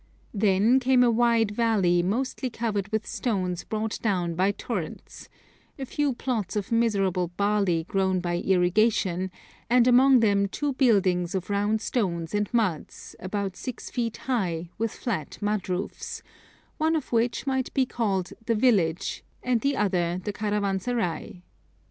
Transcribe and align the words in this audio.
Then 0.33 0.79
came 0.79 1.03
a 1.03 1.11
wide 1.11 1.51
valley 1.51 2.01
mostly 2.01 2.49
covered 2.49 2.87
with 2.87 3.05
stones 3.05 3.63
brought 3.63 4.01
down 4.01 4.33
by 4.33 4.51
torrents, 4.51 5.29
a 5.77 5.85
few 5.85 6.13
plots 6.13 6.55
of 6.55 6.71
miserable 6.71 7.27
barley 7.37 7.83
grown 7.83 8.19
by 8.19 8.39
irrigation, 8.39 9.29
and 9.69 9.85
among 9.87 10.19
them 10.21 10.47
two 10.47 10.73
buildings 10.73 11.35
of 11.35 11.51
round 11.51 11.81
stones 11.81 12.33
and 12.33 12.51
mud, 12.51 12.87
about 13.19 13.55
six 13.55 13.91
feet 13.91 14.17
high, 14.25 14.71
with 14.79 14.91
flat 14.91 15.37
mud 15.39 15.69
roofs, 15.69 16.23
one 16.79 16.95
of 16.95 17.11
which 17.11 17.45
might 17.45 17.71
be 17.75 17.85
called 17.85 18.33
the 18.47 18.55
village, 18.55 19.23
and 19.43 19.61
the 19.61 19.77
other 19.77 20.19
the 20.23 20.33
caravanserai. 20.33 21.43